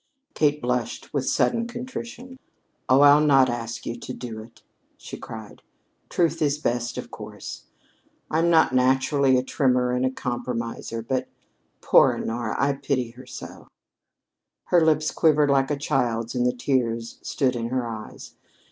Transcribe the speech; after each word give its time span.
Kate 0.33 0.59
blushed 0.59 1.13
with 1.13 1.29
sudden 1.29 1.67
contrition. 1.67 2.39
"Oh, 2.89 3.01
I'll 3.01 3.21
not 3.23 3.51
ask 3.51 3.85
you 3.85 3.95
to 3.99 4.13
do 4.13 4.39
it!" 4.41 4.63
she 4.97 5.15
cried. 5.15 5.61
"Truth 6.09 6.41
is 6.41 6.57
best, 6.57 6.97
of 6.97 7.11
course. 7.11 7.65
I'm 8.31 8.49
not 8.49 8.73
naturally 8.73 9.37
a 9.37 9.43
trimmer 9.43 9.91
and 9.91 10.03
a 10.03 10.09
compromiser 10.09 11.03
but, 11.03 11.27
poor 11.81 12.15
Honora! 12.15 12.55
I 12.57 12.73
pity 12.73 13.11
her 13.11 13.27
so!" 13.27 13.67
Her 14.69 14.83
lips 14.83 15.11
quivered 15.11 15.51
like 15.51 15.69
a 15.69 15.77
child's 15.77 16.33
and 16.33 16.47
the 16.47 16.51
tears 16.55 17.19
stood 17.21 17.55
in 17.55 17.67
her 17.69 17.85
eyes. 17.87 18.33